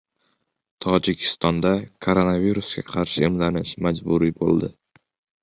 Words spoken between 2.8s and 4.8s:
qarshi emlanish majburiy bo‘ldi